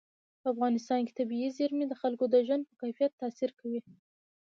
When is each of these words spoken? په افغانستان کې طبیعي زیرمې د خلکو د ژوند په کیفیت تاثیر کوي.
په 0.41 0.47
افغانستان 0.53 0.99
کې 1.05 1.17
طبیعي 1.19 1.49
زیرمې 1.57 1.85
د 1.87 1.93
خلکو 2.01 2.25
د 2.29 2.35
ژوند 2.45 2.63
په 2.69 2.75
کیفیت 2.81 3.11
تاثیر 3.21 3.51
کوي. 3.59 3.79